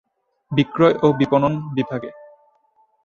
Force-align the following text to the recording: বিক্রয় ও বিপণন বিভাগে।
বিক্রয় 0.51 0.95
ও 1.01 1.07
বিপণন 1.13 1.53
বিভাগে। 1.73 2.09